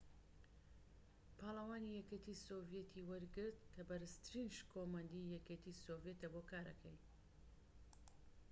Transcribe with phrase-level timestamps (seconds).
[1.37, 6.97] پاڵەوانی یەکێتی سۆڤیەت ی وەرگرت کە بەرزترین شکۆمەندیی یەکێتی سۆڤیەتە بۆ کارەکەی